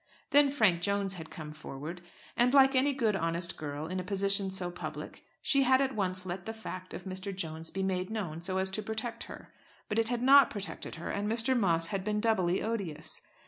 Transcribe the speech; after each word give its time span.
Then 0.31 0.49
Frank 0.49 0.81
Jones 0.81 1.13
had 1.13 1.29
come 1.29 1.51
forward; 1.53 2.01
and 2.35 2.55
like 2.55 2.73
any 2.75 2.91
good 2.91 3.15
honest 3.15 3.55
girl, 3.55 3.85
in 3.85 3.99
a 3.99 4.03
position 4.03 4.49
so 4.49 4.71
public, 4.71 5.23
she 5.43 5.61
had 5.61 5.79
at 5.79 5.93
once 5.93 6.25
let 6.25 6.47
the 6.47 6.55
fact 6.55 6.95
of 6.95 7.03
Mr. 7.03 7.31
Jones 7.35 7.69
be 7.69 7.83
made 7.83 8.09
known, 8.09 8.41
so 8.41 8.57
as 8.57 8.71
to 8.71 8.81
protect 8.81 9.25
her. 9.25 9.53
But 9.89 9.99
it 9.99 10.07
had 10.07 10.23
not 10.23 10.49
protected 10.49 10.95
her, 10.95 11.11
and 11.11 11.29
Mr. 11.31 11.55
Moss 11.55 11.85
had 11.85 12.03
been 12.03 12.19
doubly 12.19 12.63
odious. 12.63 13.21